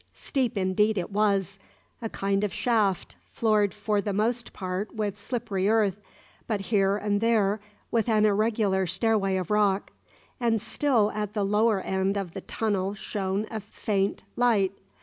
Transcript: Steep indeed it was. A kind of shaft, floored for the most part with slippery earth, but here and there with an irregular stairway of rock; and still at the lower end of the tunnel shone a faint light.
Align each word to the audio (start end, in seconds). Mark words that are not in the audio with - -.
Steep 0.15 0.57
indeed 0.57 0.97
it 0.97 1.11
was. 1.11 1.59
A 2.01 2.09
kind 2.09 2.43
of 2.43 2.51
shaft, 2.51 3.17
floored 3.31 3.71
for 3.71 4.01
the 4.01 4.13
most 4.13 4.51
part 4.51 4.95
with 4.95 5.19
slippery 5.21 5.69
earth, 5.69 6.01
but 6.47 6.59
here 6.59 6.97
and 6.97 7.21
there 7.21 7.59
with 7.91 8.09
an 8.09 8.25
irregular 8.25 8.87
stairway 8.87 9.35
of 9.35 9.51
rock; 9.51 9.91
and 10.39 10.59
still 10.59 11.11
at 11.11 11.35
the 11.35 11.43
lower 11.43 11.81
end 11.81 12.17
of 12.17 12.33
the 12.33 12.41
tunnel 12.41 12.95
shone 12.95 13.45
a 13.51 13.59
faint 13.59 14.23
light. 14.35 14.71